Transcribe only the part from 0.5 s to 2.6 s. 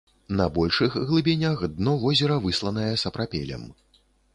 большых глыбінях дно возера